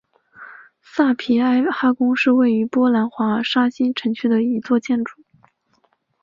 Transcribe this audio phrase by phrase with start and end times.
[0.81, 5.21] 萨皮埃哈宫是位于波兰华沙新城区的一座建筑。